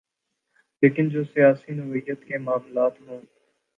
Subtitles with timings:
[0.83, 3.21] لیکن جو سیاسی نوعیت کے معاملات ہوں۔